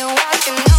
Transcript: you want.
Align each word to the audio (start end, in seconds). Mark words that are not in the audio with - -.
you 0.00 0.06
want. 0.06 0.69